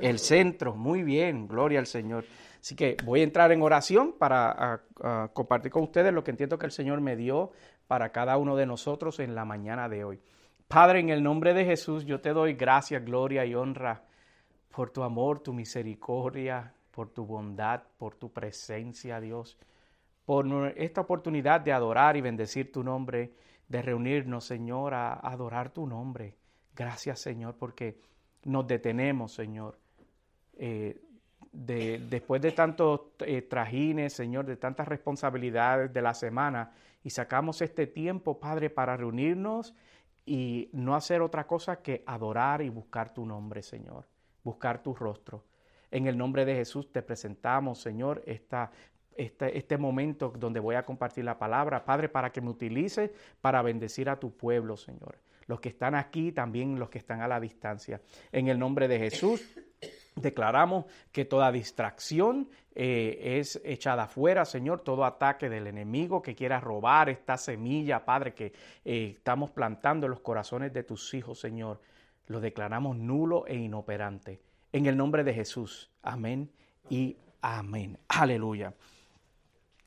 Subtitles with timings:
[0.00, 0.74] El centro.
[0.74, 2.24] Muy bien, gloria al Señor.
[2.60, 4.82] Así que voy a entrar en oración para
[5.32, 7.52] compartir con ustedes lo que entiendo que el Señor me dio
[7.86, 10.20] para cada uno de nosotros en la mañana de hoy.
[10.66, 14.04] Padre, en el nombre de Jesús, yo te doy gracias, gloria y honra
[14.74, 19.58] por tu amor, tu misericordia, por tu bondad, por tu presencia, Dios,
[20.24, 23.34] por esta oportunidad de adorar y bendecir tu nombre,
[23.68, 26.34] de reunirnos, Señor, a adorar tu nombre.
[26.74, 28.00] Gracias, Señor, porque
[28.44, 29.78] nos detenemos, Señor.
[30.58, 31.00] Eh,
[31.52, 37.62] de, después de tantos eh, trajines, Señor, de tantas responsabilidades de la semana, y sacamos
[37.62, 39.74] este tiempo, Padre, para reunirnos
[40.26, 44.06] y no hacer otra cosa que adorar y buscar tu nombre, Señor,
[44.42, 45.44] buscar tu rostro.
[45.90, 48.70] En el nombre de Jesús te presentamos, Señor, esta,
[49.16, 53.62] este, este momento donde voy a compartir la palabra, Padre, para que me utilice para
[53.62, 55.18] bendecir a tu pueblo, Señor.
[55.46, 58.00] Los que están aquí, también los que están a la distancia.
[58.32, 59.46] En el nombre de Jesús,
[60.16, 66.60] Declaramos que toda distracción eh, es echada fuera, Señor, todo ataque del enemigo que quiera
[66.60, 68.52] robar esta semilla, Padre, que
[68.84, 71.80] eh, estamos plantando en los corazones de tus hijos, Señor,
[72.28, 74.40] lo declaramos nulo e inoperante.
[74.72, 75.90] En el nombre de Jesús.
[76.02, 76.50] Amén
[76.88, 77.98] y amén.
[78.08, 78.72] Aleluya.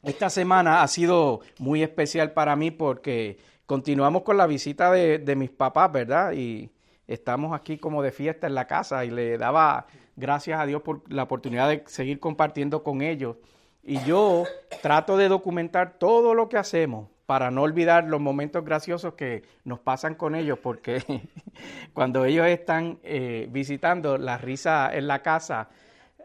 [0.04, 5.36] Esta semana ha sido muy especial para mí porque continuamos con la visita de, de
[5.36, 6.34] mis papás, ¿verdad?
[6.34, 6.70] Y
[7.08, 9.88] estamos aquí como de fiesta en la casa y le daba
[10.18, 13.38] gracias a Dios por la oportunidad de seguir compartiendo con ellos.
[13.84, 14.44] Y yo
[14.82, 19.80] trato de documentar todo lo que hacemos para no olvidar los momentos graciosos que nos
[19.80, 21.04] pasan con ellos, porque
[21.94, 25.70] cuando ellos están eh, visitando, la risa en la casa,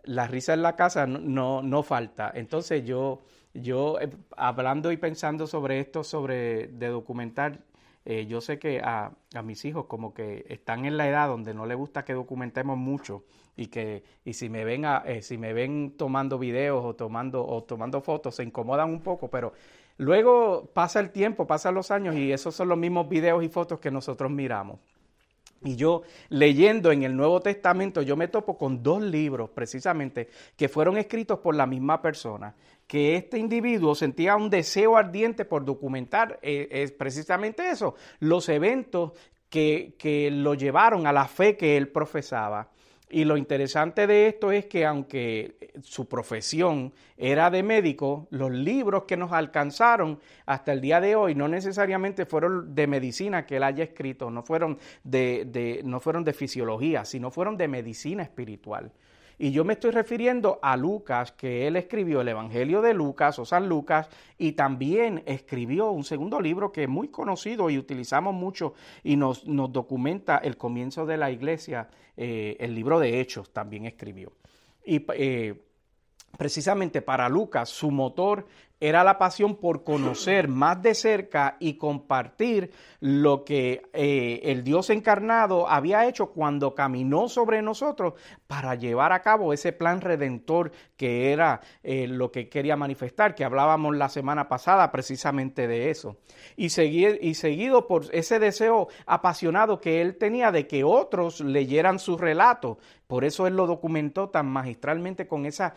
[0.04, 2.32] la risa en la casa no, no falta.
[2.34, 7.58] Entonces yo, yo eh, hablando y pensando sobre esto, sobre de documentar,
[8.04, 11.54] eh, yo sé que a, a, mis hijos como que están en la edad donde
[11.54, 13.24] no les gusta que documentemos mucho
[13.56, 17.46] y que y si me ven a, eh, si me ven tomando videos o tomando
[17.46, 19.52] o tomando fotos se incomodan un poco, pero
[19.98, 23.78] luego pasa el tiempo, pasan los años y esos son los mismos videos y fotos
[23.78, 24.80] que nosotros miramos.
[25.64, 30.68] Y yo leyendo en el Nuevo Testamento, yo me topo con dos libros precisamente que
[30.68, 32.54] fueron escritos por la misma persona,
[32.86, 39.12] que este individuo sentía un deseo ardiente por documentar eh, es precisamente eso, los eventos
[39.48, 42.68] que, que lo llevaron a la fe que él profesaba.
[43.14, 49.04] Y lo interesante de esto es que aunque su profesión era de médico, los libros
[49.04, 53.64] que nos alcanzaron hasta el día de hoy no necesariamente fueron de medicina que él
[53.64, 58.90] haya escrito, no fueron de, de no fueron de fisiología, sino fueron de medicina espiritual.
[59.38, 63.44] Y yo me estoy refiriendo a Lucas, que él escribió el Evangelio de Lucas o
[63.44, 68.74] San Lucas, y también escribió un segundo libro que es muy conocido y utilizamos mucho
[69.02, 73.86] y nos, nos documenta el comienzo de la iglesia, eh, el libro de Hechos también
[73.86, 74.32] escribió.
[74.84, 75.54] Y eh,
[76.36, 78.46] precisamente para Lucas, su motor
[78.82, 84.90] era la pasión por conocer más de cerca y compartir lo que eh, el Dios
[84.90, 88.14] encarnado había hecho cuando caminó sobre nosotros
[88.48, 93.44] para llevar a cabo ese plan redentor que era eh, lo que quería manifestar, que
[93.44, 96.16] hablábamos la semana pasada precisamente de eso.
[96.56, 102.16] Y, y seguido por ese deseo apasionado que él tenía de que otros leyeran su
[102.16, 102.78] relato,
[103.12, 105.74] por eso él lo documentó tan magistralmente con esa,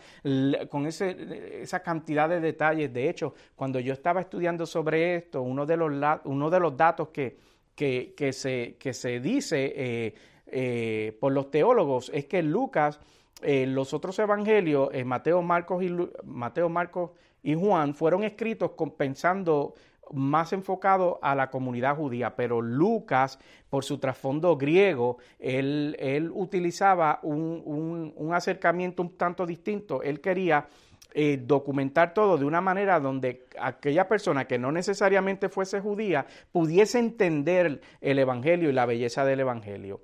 [0.70, 2.94] con ese, esa cantidad de detalles.
[2.96, 5.92] De hecho, cuando yo estaba estudiando sobre esto, uno de los,
[6.24, 7.36] uno de los datos que,
[7.74, 10.14] que, se, que se dice eh,
[10.46, 12.98] eh, por los teólogos es que Lucas,
[13.42, 15.94] eh, los otros evangelios, Mateo, Marcos y,
[16.24, 17.10] Mateo, Marcos
[17.42, 19.74] y Juan, fueron escritos pensando
[20.12, 23.38] más enfocado a la comunidad judía, pero Lucas,
[23.68, 30.02] por su trasfondo griego, él, él utilizaba un, un, acercamiento un tanto distinto.
[30.02, 30.66] Él quería
[31.12, 36.98] eh, documentar todo de una manera donde aquella persona que no necesariamente fuese judía pudiese
[36.98, 40.02] entender el Evangelio y la belleza del Evangelio.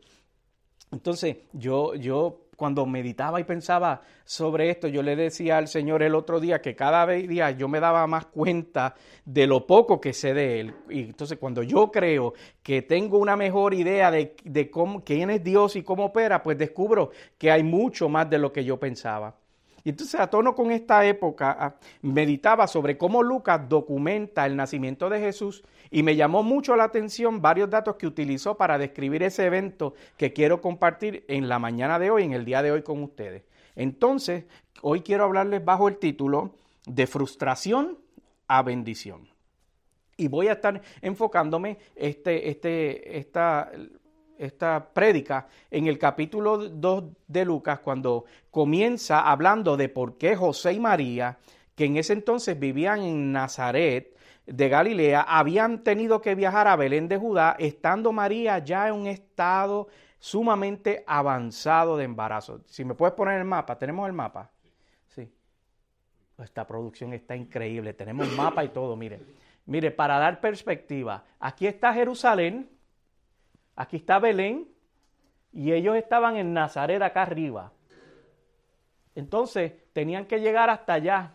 [0.90, 6.14] Entonces, yo, yo cuando meditaba y pensaba sobre esto, yo le decía al Señor el
[6.14, 8.94] otro día que cada día yo me daba más cuenta
[9.24, 10.74] de lo poco que sé de Él.
[10.88, 15.42] Y entonces cuando yo creo que tengo una mejor idea de, de cómo, quién es
[15.42, 19.41] Dios y cómo opera, pues descubro que hay mucho más de lo que yo pensaba.
[19.84, 25.10] Y entonces a tono con esta época ah, meditaba sobre cómo Lucas documenta el nacimiento
[25.10, 29.46] de Jesús y me llamó mucho la atención varios datos que utilizó para describir ese
[29.46, 33.02] evento que quiero compartir en la mañana de hoy, en el día de hoy con
[33.02, 33.42] ustedes.
[33.74, 34.44] Entonces,
[34.82, 36.54] hoy quiero hablarles bajo el título
[36.86, 37.98] de frustración
[38.46, 39.28] a bendición.
[40.16, 43.72] Y voy a estar enfocándome este, este, esta
[44.42, 50.72] esta prédica en el capítulo 2 de Lucas cuando comienza hablando de por qué José
[50.72, 51.38] y María,
[51.74, 54.16] que en ese entonces vivían en Nazaret
[54.46, 59.06] de Galilea, habían tenido que viajar a Belén de Judá, estando María ya en un
[59.06, 62.60] estado sumamente avanzado de embarazo.
[62.66, 64.50] Si me puedes poner el mapa, ¿tenemos el mapa?
[65.08, 65.30] Sí.
[66.38, 69.20] Esta producción está increíble, tenemos mapa y todo, mire.
[69.66, 72.68] Mire, para dar perspectiva, aquí está Jerusalén,
[73.76, 74.68] Aquí está Belén
[75.52, 77.72] y ellos estaban en Nazaret acá arriba.
[79.14, 81.34] Entonces tenían que llegar hasta allá,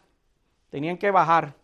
[0.69, 1.55] tenían que bajar.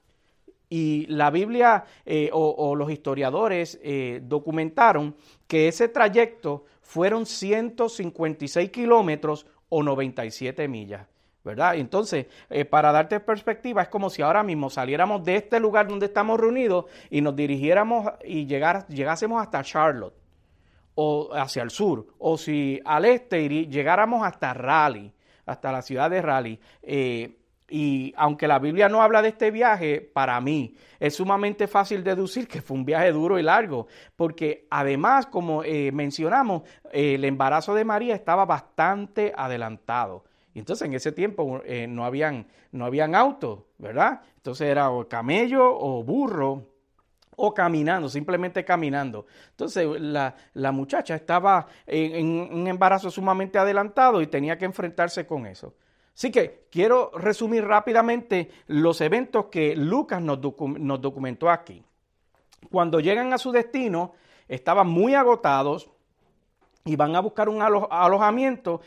[0.69, 5.15] Y la Biblia eh, o, los historiadores eh, documentaron
[5.47, 11.07] que ese trayecto fueron 156 kilómetros o 97 millas.
[11.43, 11.75] ¿verdad?
[11.75, 16.05] Entonces, eh, para darte perspectiva, es como si ahora mismo saliéramos de este lugar donde
[16.05, 20.22] estamos reunidos y nos dirigiéramos y llegásemos hasta Charlotte
[20.95, 25.13] o hacia el sur, o si al este llegáramos hasta Raleigh,
[25.45, 26.59] hasta la ciudad de Raleigh.
[26.81, 27.37] Eh,
[27.69, 32.47] y aunque la Biblia no habla de este viaje, para mí es sumamente fácil deducir
[32.47, 37.85] que fue un viaje duro y largo, porque además, como eh, mencionamos, el embarazo de
[37.85, 40.23] María estaba bastante adelantado.
[40.53, 44.21] Y entonces en ese tiempo eh, no, habían, no habían autos, ¿verdad?
[44.35, 46.72] Entonces era o camello o burro
[47.35, 49.25] o caminando, simplemente caminando.
[49.51, 55.75] Entonces la, muchacha estaba en, un embarazo sumamente adelantado y tenía que enfrentarse con eso.
[56.15, 60.39] Así que quiero resumir rápidamente los eventos que Lucas nos,
[60.79, 61.83] nos documentó aquí.
[62.71, 64.13] Cuando llegan a su destino,
[64.47, 65.89] estaban muy agotados
[66.85, 68.81] y van a buscar un alojamiento.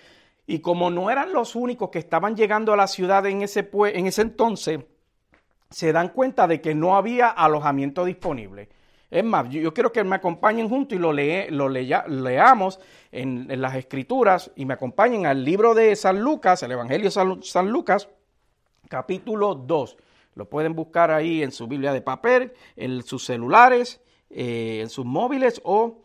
[0.47, 4.07] Y como no eran los únicos que estaban llegando a la ciudad en ese, en
[4.07, 4.81] ese entonces,
[5.71, 8.69] se dan cuenta de que no había alojamiento disponible.
[9.11, 12.81] Es más, yo, quiero que me acompañen juntos y lo, lo leamos
[13.13, 17.71] en, las escrituras y me acompañen al libro de San Lucas, el Evangelio de San,
[17.71, 18.09] Lucas,
[18.89, 19.97] capítulo 2.
[20.35, 25.07] Lo pueden buscar ahí en su Biblia de papel, en sus celulares, eh, en sus
[25.07, 26.03] móviles o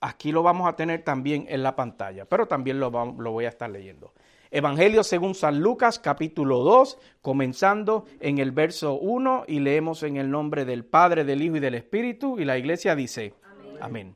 [0.00, 3.70] aquí lo vamos a tener también en la pantalla, pero también lo voy a estar
[3.70, 4.12] leyendo.
[4.54, 10.30] Evangelio según San Lucas capítulo 2, comenzando en el verso 1 y leemos en el
[10.30, 13.34] nombre del Padre, del Hijo y del Espíritu y la iglesia dice,
[13.80, 14.14] amén.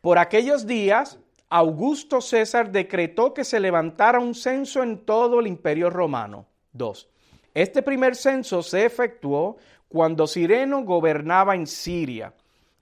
[0.00, 5.88] Por aquellos días, Augusto César decretó que se levantara un censo en todo el imperio
[5.88, 6.46] romano.
[6.72, 7.08] 2.
[7.54, 9.56] Este primer censo se efectuó
[9.88, 12.34] cuando Sireno gobernaba en Siria.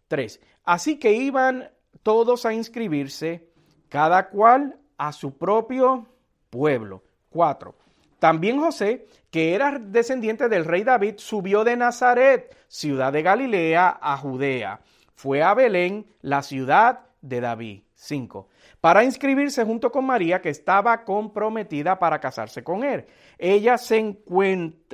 [0.08, 0.40] 3.
[0.64, 1.70] Así que iban
[2.02, 3.46] todos a inscribirse,
[3.90, 6.06] cada cual a su propio
[6.50, 7.02] pueblo.
[7.30, 7.74] 4.
[8.18, 14.16] También José, que era descendiente del rey David, subió de Nazaret, ciudad de Galilea, a
[14.16, 14.80] Judea.
[15.14, 17.82] Fue a Belén, la ciudad de David.
[17.94, 18.48] 5.
[18.80, 23.06] Para inscribirse junto con María, que estaba comprometida para casarse con él.
[23.36, 24.18] Ella se,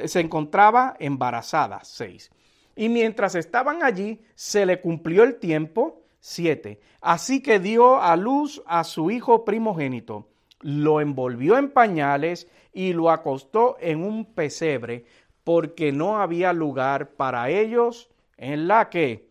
[0.05, 1.81] se encontraba embarazada.
[1.83, 2.31] 6.
[2.77, 6.03] Y mientras estaban allí, se le cumplió el tiempo.
[6.21, 6.81] 7.
[7.03, 10.29] Así que dio a luz a su hijo primogénito
[10.65, 15.05] lo envolvió en pañales y lo acostó en un pesebre
[15.45, 19.29] porque no había lugar para ellos en la que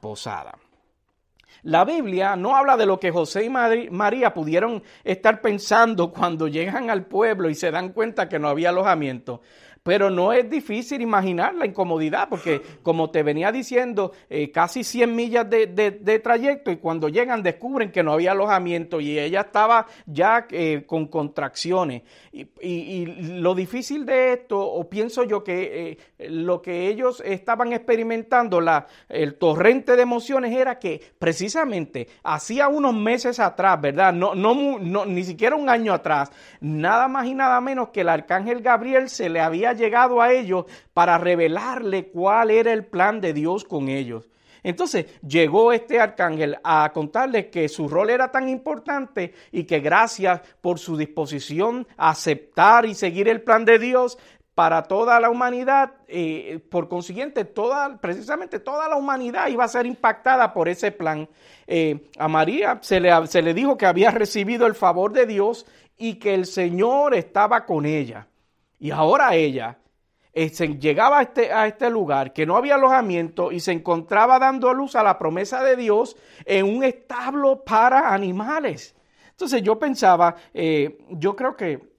[0.00, 0.58] posada.
[1.62, 3.50] La Biblia no habla de lo que José y
[3.90, 8.68] María pudieron estar pensando cuando llegan al pueblo y se dan cuenta que no había
[8.68, 9.40] alojamiento.
[9.86, 15.14] Pero no es difícil imaginar la incomodidad, porque como te venía diciendo, eh, casi 100
[15.14, 20.48] millas de, trayecto y cuando llegan descubren que no había alojamiento y ella estaba ya
[20.50, 22.02] eh, con contracciones.
[22.32, 28.60] Y, lo difícil de esto, o pienso yo que eh, lo que ellos estaban experimentando,
[28.60, 34.12] la, el torrente de emociones era que precisamente hacía unos meses atrás, ¿verdad?
[34.12, 38.08] No, no, no, ni siquiera un año atrás, nada más y nada menos que el
[38.08, 43.32] arcángel Gabriel se le había llegado a ellos para revelarle cuál era el plan de
[43.32, 44.28] Dios con ellos.
[44.62, 50.40] Entonces llegó este arcángel a contarles que su rol era tan importante y que gracias
[50.60, 54.18] por su disposición a aceptar y seguir el plan de Dios,
[54.56, 59.84] para toda la humanidad, eh, por consiguiente, toda, precisamente toda la humanidad iba a ser
[59.84, 61.28] impactada por ese plan.
[61.66, 65.66] Eh, a María se le, se le dijo que había recibido el favor de Dios
[65.98, 68.28] y que el Señor estaba con ella.
[68.78, 69.78] Y ahora ella
[70.32, 74.72] eh, llegaba a este, a este lugar que no había alojamiento y se encontraba dando
[74.74, 78.94] luz a la promesa de Dios en un establo para animales.
[79.30, 80.34] Entonces yo pensaba,
[81.10, 81.96] yo creo que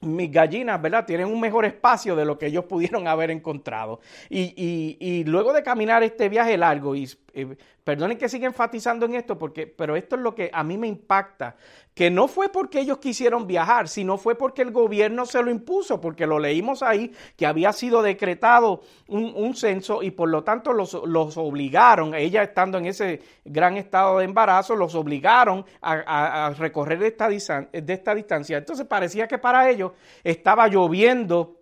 [0.00, 1.06] mis gallinas, ¿verdad?
[1.06, 4.00] Tienen un mejor espacio de lo que ellos pudieron haber encontrado.
[4.28, 9.14] Y, y, luego de caminar este viaje largo, y eh, perdonen que siga enfatizando en
[9.14, 11.54] esto, porque, pero esto es lo que a mí me impacta,
[11.92, 16.00] que no fue porque ellos quisieron viajar, sino fue porque el gobierno se lo impuso,
[16.00, 20.94] porque lo leímos ahí, que había sido decretado un, censo y por lo tanto los,
[21.04, 27.28] los, obligaron, ella estando en ese gran estado de embarazo, los obligaron a, recorrer esta,
[27.28, 28.56] de esta distancia.
[28.56, 29.92] Entonces parecía que para ellos
[30.24, 31.60] estaba lloviendo,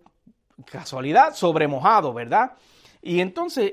[0.71, 2.53] casualidad, sobre mojado, ¿verdad?
[3.01, 3.71] Y entonces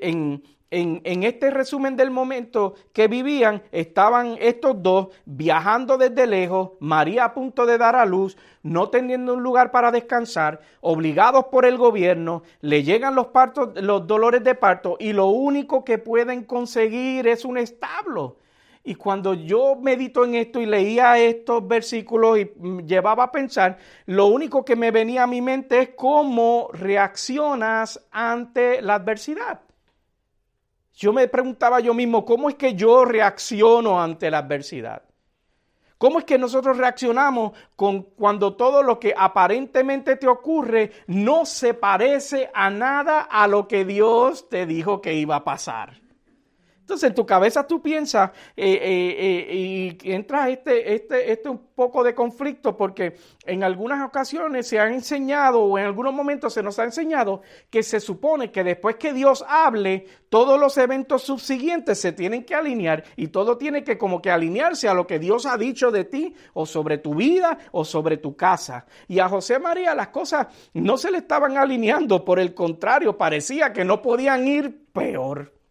[0.73, 7.35] en, este resumen del momento que vivían, estaban estos dos viajando desde lejos, María a
[7.35, 12.43] punto de dar a luz, no teniendo un lugar para descansar, obligados por el gobierno,
[12.63, 17.45] le llegan los partos, los dolores de parto y lo único que pueden conseguir es
[17.45, 18.39] un establo.
[18.83, 22.51] Y cuando yo medito en esto y leía estos versículos y
[22.87, 28.81] llevaba a pensar, lo único que me venía a mi mente es cómo reaccionas ante
[28.81, 29.61] la adversidad.
[30.95, 35.03] Yo me preguntaba yo mismo, ¿cómo es que yo reacciono ante la adversidad?
[35.97, 41.75] ¿Cómo es que nosotros reaccionamos con cuando todo lo que aparentemente te ocurre no se
[41.75, 46.02] parece a nada a lo que Dios te dijo que iba a pasar?
[46.83, 49.55] Entonces en tu cabeza tú piensas eh, eh, eh,
[50.03, 53.15] y entra este, este, este un poco de conflicto porque
[53.47, 57.85] en algunas ocasiones se ha enseñado o en algunos momentos se nos ha enseñado que
[57.85, 63.05] se supone que después que Dios hable, todos los eventos subsiguientes se tienen que alinear
[63.15, 66.35] y todo tiene que como que alinearse a lo que Dios ha dicho de ti
[66.53, 68.87] o sobre tu vida o sobre tu casa.
[69.07, 73.73] Y a José María las cosas no se le estaban alineando, por el contrario, parecía
[73.73, 75.62] que no podían ir peor.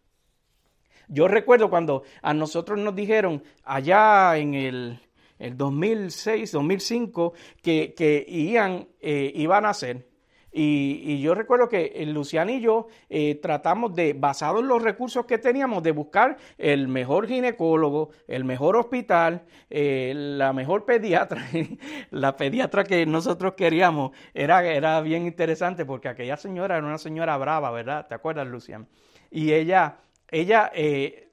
[1.14, 5.00] Yo recuerdo cuando a nosotros nos dijeron allá en el,
[5.40, 10.08] 2006, 2005, que, que Ian eh, iba a nacer.
[10.54, 15.38] Y, yo recuerdo que Luciano y yo eh, tratamos de, basado en los recursos que
[15.38, 21.46] teníamos, de buscar el mejor ginecólogo, el mejor hospital, eh, la mejor pediatra.
[22.12, 27.36] la pediatra que nosotros queríamos era, era bien interesante porque aquella señora era una señora
[27.38, 28.08] brava, ¿verdad?
[28.08, 28.88] ¿Te acuerdas, Lucian?
[29.30, 29.98] Y ella
[30.32, 31.30] ella, eh,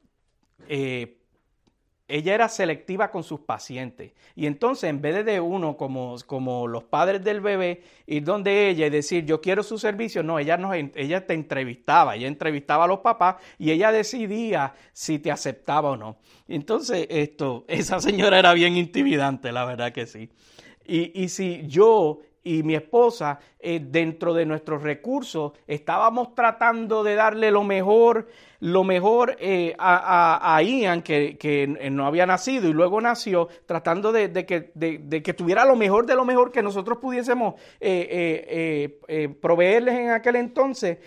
[0.69, 1.14] eh,
[2.09, 4.12] ella era selectiva con sus pacientes.
[4.35, 8.87] Y entonces, en vez de uno, como, como los padres del bebé, ir donde ella
[8.87, 12.88] y decir, yo quiero su servicio, no, ella, no, ella te entrevistaba, ella entrevistaba a
[12.88, 16.19] los papás y ella decidía si te aceptaba o no.
[16.49, 20.31] Entonces, esto, esa señora era bien intimidante, la verdad que sí.
[20.87, 27.14] Y, y si yo y mi esposa, eh, dentro de nuestros recursos, estábamos tratando de
[27.14, 28.28] darle lo mejor
[28.60, 34.72] lo mejor eh, a, Ian, que, no había nacido y luego nació, tratando de, que,
[34.74, 40.10] de, que, tuviera lo mejor de lo mejor que nosotros pudiésemos eh, eh, proveerles en
[40.10, 40.98] aquel entonces.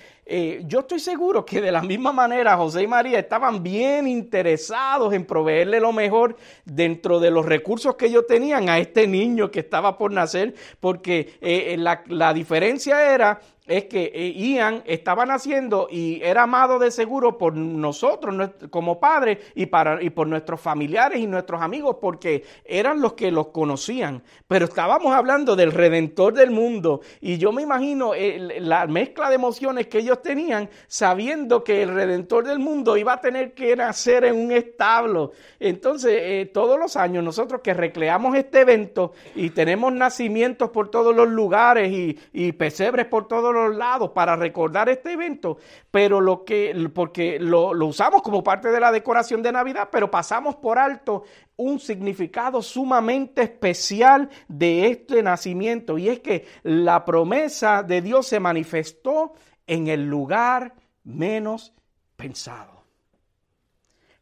[0.65, 5.25] yo estoy seguro que de la misma manera José y María estaban bien interesados en
[5.25, 9.97] proveerle lo mejor dentro de los recursos que ellos tenían a este niño que estaba
[9.97, 13.41] por nacer, porque la, la diferencia era
[13.71, 19.37] es que eh, Ian estaba naciendo y era amado de seguro por nosotros como padres
[19.55, 24.23] y, para, y por nuestros familiares y nuestros amigos porque eran los que los conocían.
[24.47, 29.35] Pero estábamos hablando del redentor del mundo y yo me imagino eh, la mezcla de
[29.35, 34.25] emociones que ellos tenían sabiendo que el redentor del mundo iba a tener que nacer
[34.25, 35.31] en un establo.
[35.61, 41.15] Entonces, eh, todos los años nosotros que recreamos este evento y tenemos nacimientos por todos
[41.15, 45.57] los lugares y, y pesebres por todos los lados para recordar este evento,
[45.89, 50.55] pero lo que, porque lo, usamos como parte de la decoración de Navidad, pero pasamos
[50.55, 51.23] por alto
[51.57, 58.39] un significado sumamente especial de este nacimiento y es que la promesa de Dios se
[58.39, 59.33] manifestó
[59.67, 61.73] en el lugar menos
[62.15, 62.83] pensado.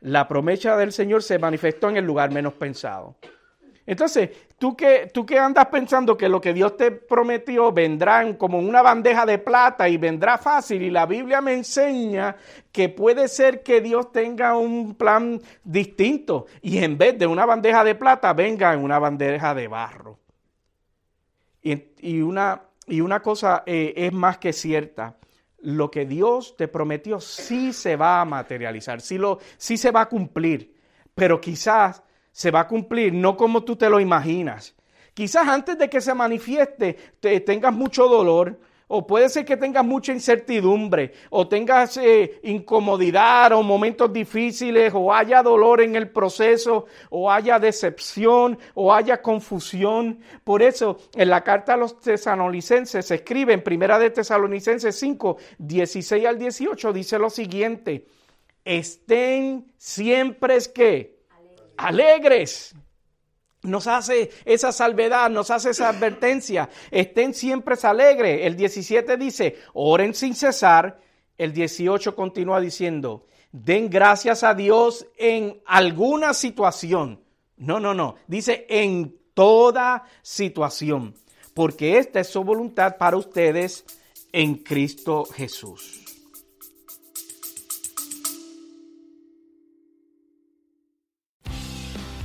[0.01, 3.17] La promesa del Señor se manifestó en el lugar menos pensado.
[3.89, 4.29] Entonces,
[4.59, 9.25] ¿tú que, tú andas pensando que lo que Dios te prometió vendrá como una bandeja
[9.25, 12.35] de plata y vendrá fácil, y la Biblia me enseña
[12.71, 17.83] que puede ser que Dios tenga un plan distinto y en vez de una bandeja
[17.83, 20.19] de plata venga en una bandeja de barro.
[21.63, 25.17] Y, una, y una, cosa eh, es más que cierta,
[25.61, 30.01] lo que Dios te prometió sí se va a materializar, sí, lo, sí se va
[30.01, 30.75] a cumplir,
[31.15, 34.75] pero quizás se va a cumplir no como tú te lo imaginas.
[35.13, 38.59] Quizás antes de que se manifieste te tengas mucho dolor,
[38.91, 45.13] o puede ser que tengas mucha incertidumbre, o tengas eh, incomodidad, o momentos difíciles, o
[45.13, 50.19] haya dolor en el proceso, o haya decepción, o haya confusión.
[50.43, 55.37] Por eso, en la carta a los tesalonicenses se escribe en Primera de Tesalonicenses 5,
[55.59, 58.07] 16 al 18, dice lo siguiente:
[58.65, 61.18] estén siempre es que
[61.79, 62.75] alegres.
[63.63, 66.69] Nos hace esa salvedad, nos hace esa advertencia.
[66.91, 68.45] Estén siempre alegres.
[68.45, 70.99] El 17 dice, oren sin cesar.
[71.37, 77.21] El 18 continúa diciendo, den gracias a Dios en alguna situación.
[77.57, 78.15] No, no, no.
[78.27, 81.15] Dice en toda situación.
[81.53, 83.85] Porque esta es su voluntad para ustedes
[84.31, 86.08] en Cristo Jesús.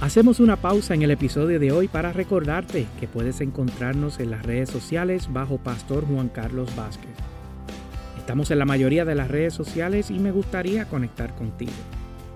[0.04, 4.44] Hacemos una pausa en el episodio de hoy para recordarte que puedes encontrarnos en las
[4.44, 7.16] redes sociales bajo Pastor Juan Carlos Vázquez.
[8.18, 11.72] Estamos en la mayoría de las redes sociales y me gustaría conectar contigo.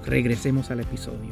[0.07, 1.29] Regresemos al episodio.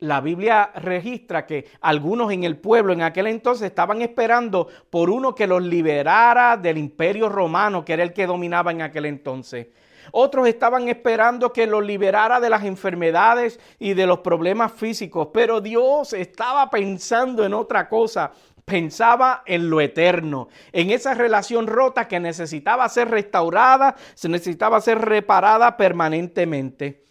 [0.00, 5.34] La Biblia registra que algunos en el pueblo en aquel entonces estaban esperando por uno
[5.34, 9.68] que los liberara del imperio romano, que era el que dominaba en aquel entonces.
[10.12, 15.60] Otros estaban esperando que los liberara de las enfermedades y de los problemas físicos, pero
[15.60, 18.32] Dios estaba pensando en otra cosa.
[18.64, 24.98] Pensaba en lo eterno, en esa relación rota que necesitaba ser restaurada, se necesitaba ser
[24.98, 27.09] reparada permanentemente.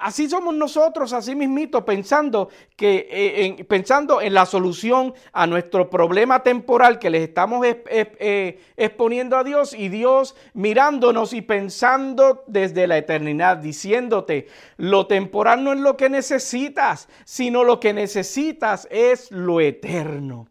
[0.00, 5.90] Así somos nosotros, así mismito, pensando, que, eh, en, pensando en la solución a nuestro
[5.90, 12.86] problema temporal que les estamos eh, exponiendo a Dios y Dios mirándonos y pensando desde
[12.86, 19.30] la eternidad, diciéndote, lo temporal no es lo que necesitas, sino lo que necesitas es
[19.30, 20.48] lo eterno.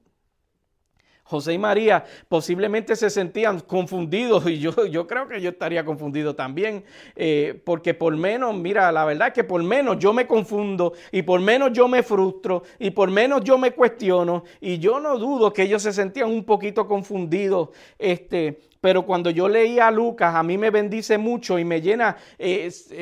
[1.30, 6.36] José y María posiblemente se sentían confundidos y yo, yo creo que yo estaría confundido
[6.36, 6.84] también,
[7.16, 11.40] eh, porque por menos, mira, la verdad que por menos yo me confundo y por
[11.40, 15.62] menos yo me frustro y por menos yo me cuestiono y yo no dudo que
[15.62, 20.58] ellos se sentían un poquito confundidos, este, pero cuando yo leía a Lucas, a mí
[20.58, 22.18] me bendice mucho y me llena,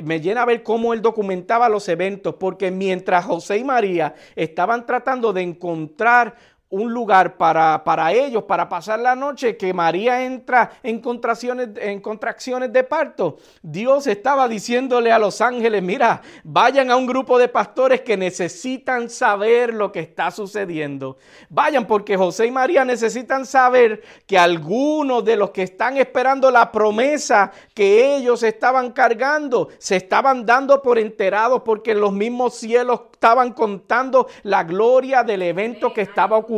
[0.03, 5.31] me llena ver cómo él documentaba los eventos, porque mientras José y María estaban tratando
[5.31, 6.35] de encontrar
[6.69, 12.01] un lugar para, para, ellos, para pasar la noche, que María entra en contracciones, en
[12.01, 13.37] contracciones de parto.
[13.61, 19.09] Dios estaba diciéndole a los ángeles, mira, vayan a un grupo de pastores que necesitan
[19.09, 21.17] saber lo que está sucediendo.
[21.49, 26.71] Vayan porque José y María necesitan saber que algunos de los que están esperando la
[26.71, 33.53] promesa que ellos estaban cargando, se estaban dando por enterados porque los mismos cielos estaban
[33.53, 36.56] contando la gloria del evento que estaba ocurriendo.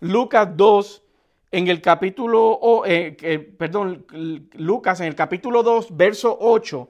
[0.00, 1.02] Lucas 2,
[1.52, 4.06] en el capítulo, eh, perdón,
[4.54, 6.88] Lucas en el capítulo 2, verso 8,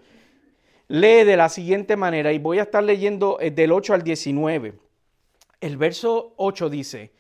[0.88, 4.78] lee de la siguiente manera, y voy a estar leyendo eh, del 8 al 19.
[5.60, 7.12] El verso 8 dice,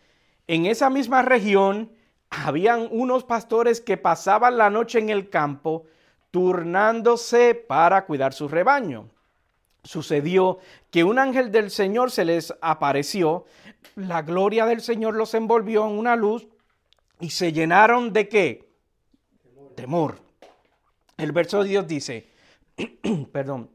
[0.46, 1.92] en esa misma región
[2.30, 5.84] habían unos pastores que pasaban la noche en el campo,
[6.30, 9.08] turnándose para cuidar su rebaño
[9.82, 10.58] sucedió
[10.90, 13.44] que un ángel del Señor se les apareció,
[13.96, 16.48] la gloria del Señor los envolvió en una luz
[17.20, 18.70] y se llenaron de qué?
[19.76, 20.18] Temor.
[21.16, 22.30] El verso de Dios dice,
[23.32, 23.70] perdón,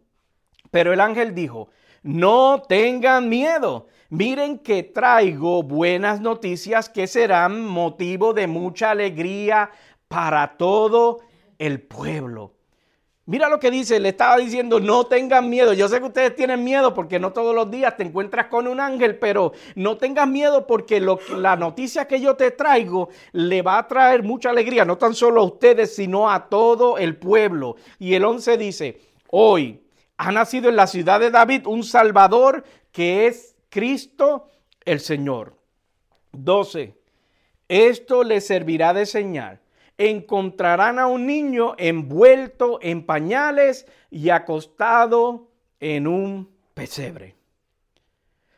[0.72, 1.70] pero el ángel dijo,
[2.02, 9.72] no tengan miedo, miren que traigo buenas noticias que serán motivo de mucha alegría
[10.08, 11.20] para todo
[11.58, 12.55] el pueblo.
[13.28, 15.74] Mira lo que dice, le estaba diciendo, no tengan miedo.
[15.74, 18.80] Yo sé que ustedes tienen miedo porque no todos los días te encuentras con un
[18.80, 23.88] ángel, pero no tengas miedo porque la noticia que yo te traigo le va a
[23.88, 27.78] traer mucha alegría, no tan solo a ustedes, sino a todo el pueblo.
[27.98, 29.82] Y el 11 dice, hoy
[30.18, 34.50] ha nacido en la ciudad de David un Salvador que es Cristo
[34.86, 35.58] el Señor.
[36.32, 36.96] 12.
[37.68, 39.64] Esto le servirá de señal
[39.98, 47.36] encontrarán a un niño envuelto en pañales y acostado en un pesebre.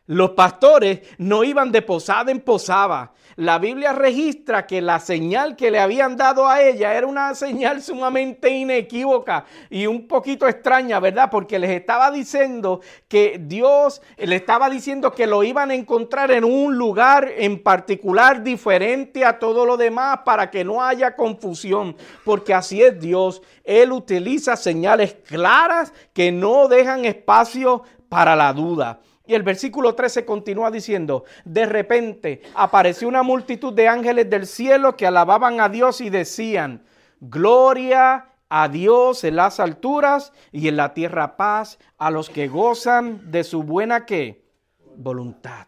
[0.07, 3.11] Los pastores no iban de posada en posada.
[3.35, 7.83] La Biblia registra que la señal que le habían dado a ella era una señal
[7.83, 11.29] sumamente inequívoca y un poquito extraña, ¿verdad?
[11.29, 16.45] Porque les estaba diciendo que Dios le estaba diciendo que lo iban a encontrar en
[16.45, 22.53] un lugar en particular diferente a todo lo demás para que no haya confusión, porque
[22.53, 23.41] así es Dios.
[23.65, 29.01] Él utiliza señales claras que no dejan espacio para la duda.
[29.27, 34.95] Y el versículo 13 continúa diciendo, de repente apareció una multitud de ángeles del cielo
[34.95, 36.83] que alababan a Dios y decían,
[37.19, 43.29] gloria a Dios en las alturas y en la tierra paz a los que gozan
[43.29, 44.45] de su buena ¿qué?
[44.95, 45.67] voluntad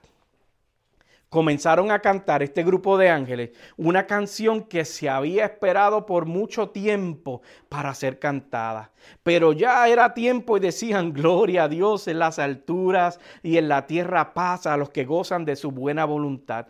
[1.29, 6.69] comenzaron a cantar este grupo de ángeles una canción que se había esperado por mucho
[6.69, 8.91] tiempo para ser cantada.
[9.23, 13.87] Pero ya era tiempo y decían, gloria a Dios en las alturas y en la
[13.87, 16.67] tierra paz a los que gozan de su buena voluntad.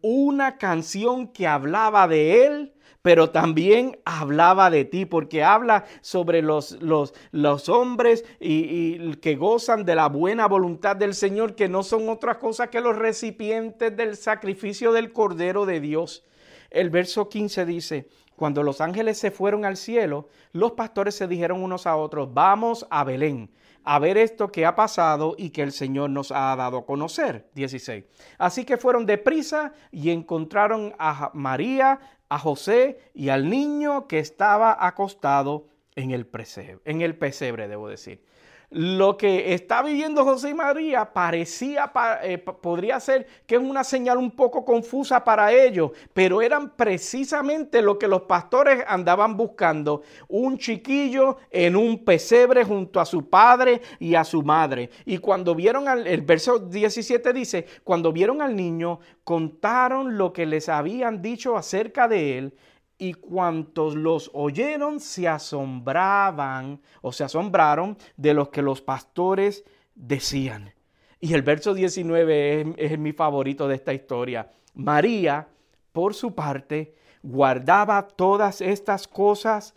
[0.00, 6.82] Una canción que hablaba de Él pero también hablaba de ti, porque habla sobre los,
[6.82, 12.08] los, los hombres y, que gozan de la buena voluntad del Señor, que no son
[12.08, 16.24] otras cosas que los recipientes del sacrificio del Cordero de Dios.
[16.70, 21.62] El verso 15 dice, cuando los ángeles se fueron al cielo, los pastores se dijeron
[21.62, 23.50] unos a otros, vamos a Belén
[23.90, 27.48] a ver esto que ha pasado y que el Señor nos ha dado a conocer.
[27.54, 28.04] 16.
[28.36, 34.86] Así que fueron deprisa y encontraron a María, a José y al niño que estaba
[34.86, 38.22] acostado en el, pesebre, en el pesebre, debo decir
[38.70, 41.90] lo que está viviendo José y María parecía,
[42.22, 47.80] eh, podría ser que es una señal un poco confusa para ellos, pero eran precisamente
[47.80, 53.80] lo que los pastores andaban buscando, un chiquillo en un pesebre junto a su padre
[53.98, 54.90] y a su madre.
[55.06, 60.44] Y cuando vieron al, el verso 17 dice, cuando vieron al niño, contaron lo que
[60.44, 62.54] les habían dicho acerca de él
[62.98, 70.74] y cuantos los oyeron se asombraban o se asombraron de lo que los pastores decían.
[71.20, 74.50] Y el verso 19 es, es, mi favorito de esta historia.
[74.74, 75.48] María,
[75.92, 79.74] por su parte, guardaba todas estas cosas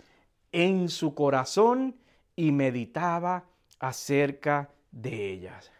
[0.52, 1.96] en su corazón
[2.36, 3.46] y meditaba
[3.80, 5.72] acerca de ellas.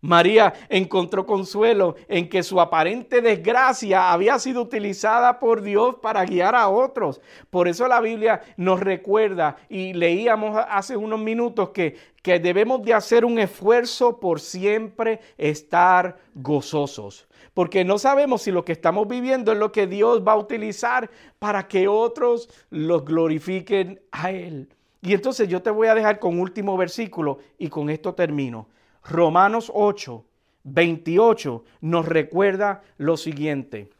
[0.00, 6.54] María encontró consuelo en que su aparente desgracia había sido utilizada por Dios para guiar
[6.54, 7.20] a otros.
[7.50, 12.94] Por eso la Biblia nos recuerda y leíamos hace unos minutos que, que debemos de
[12.94, 17.26] hacer un esfuerzo por siempre estar gozosos.
[17.52, 21.10] Porque no sabemos si lo que estamos viviendo es lo que Dios va a utilizar
[21.40, 24.68] para que otros los glorifiquen a Él.
[25.02, 28.68] Y entonces yo te voy a dejar con último versículo y con esto termino.
[29.04, 30.24] Romanos 8,
[30.64, 33.90] 28 nos recuerda lo siguiente.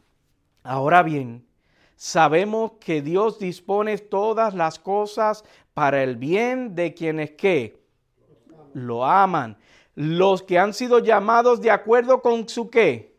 [0.63, 1.45] Ahora bien,
[1.95, 7.31] sabemos que Dios dispone todas las cosas para el bien de quienes
[8.73, 9.57] lo aman,
[9.95, 13.09] los que han sido llamados de acuerdo con su qué.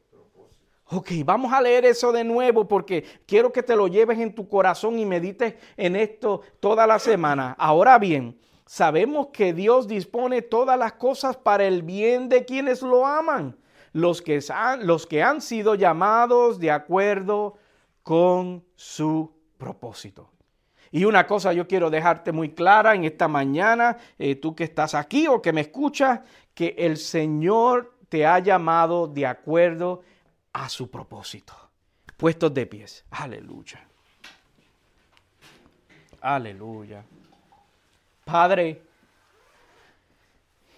[0.93, 4.49] Ok, vamos a leer eso de nuevo porque quiero que te lo lleves en tu
[4.49, 7.55] corazón y medites en esto toda la semana.
[7.59, 8.37] Ahora bien,
[8.71, 13.57] sabemos que Dios dispone todas las cosas para el bien de quienes lo aman,
[13.93, 17.59] los que, han, sido llamados de acuerdo
[18.05, 20.31] con su propósito.
[20.93, 24.95] Y una cosa yo quiero dejarte muy clara en esta mañana, eh, tú que estás
[24.95, 26.21] aquí o que me escuchas,
[26.55, 30.03] que el Señor te ha llamado de acuerdo
[30.53, 31.55] a su propósito.
[32.17, 33.05] Puestos de pies.
[33.11, 33.85] Aleluya.
[36.21, 37.05] Aleluya.
[38.31, 38.81] Padre,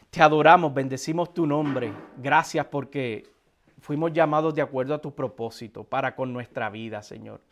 [0.09, 1.93] te adoramos, bendecimos tu nombre.
[2.17, 3.31] Gracias porque
[3.79, 7.43] fuimos llamados de acuerdo a tu propósito para con nuestra vida, Señor.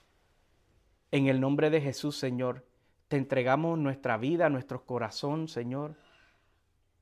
[1.10, 2.64] En el nombre de Jesús, Señor,
[3.08, 5.96] te entregamos nuestra vida, nuestro corazón, Señor.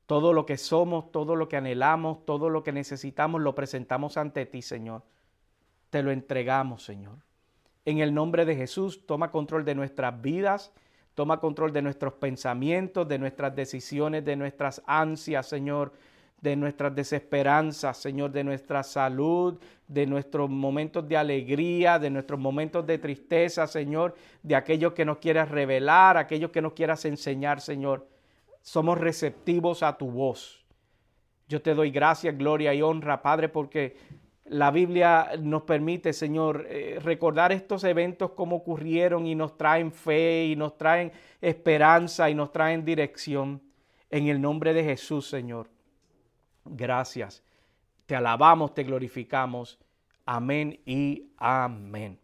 [0.07, 4.45] Todo lo que somos, todo lo que anhelamos, todo lo que necesitamos, lo presentamos ante
[4.45, 5.05] ti, Señor.
[5.91, 7.19] Te lo entregamos, Señor.
[7.85, 10.73] En el nombre de Jesús, toma control de nuestras vidas
[11.19, 15.93] Toma control de nuestros pensamientos, de nuestras decisiones, de nuestras ansias, Señor,
[16.41, 22.87] de nuestras desesperanzas, Señor, de nuestra salud, de nuestros momentos de alegría, de nuestros momentos
[22.87, 28.07] de tristeza, Señor, de aquellos que nos quieras revelar, aquellos que nos quieras enseñar, Señor.
[28.63, 30.65] Somos receptivos a tu voz.
[31.49, 33.97] Yo te doy gracias, gloria y honra, Padre, porque
[34.51, 40.47] la Biblia nos permite, Señor, eh, recordar estos eventos como ocurrieron y nos traen fe
[40.47, 43.63] y nos traen esperanza y nos traen dirección.
[44.11, 45.69] En el nombre de Jesús, Señor.
[46.65, 47.43] Gracias.
[48.07, 49.79] Te alabamos, te glorificamos.
[50.25, 52.19] Amén y amén.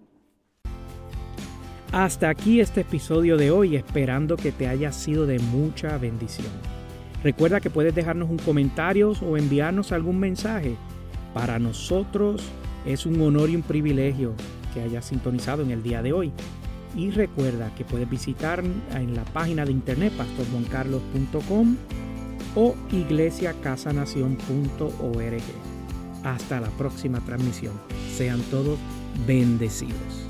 [1.93, 6.51] Hasta aquí este episodio de hoy, esperando que te haya sido de mucha bendición.
[7.23, 10.77] Recuerda que puedes dejarnos un comentario o enviarnos algún mensaje.
[11.35, 12.41] Para nosotros
[12.87, 14.33] es un honor y un privilegio
[14.73, 16.31] que hayas sintonizado en el día de hoy.
[16.97, 21.77] Y recuerda que puedes visitar en la página de internet pastormoncarlos.com
[22.55, 25.43] o iglesiacasanación.org.
[26.23, 27.73] Hasta la próxima transmisión.
[28.17, 28.79] Sean todos
[29.27, 30.24] bendecidos.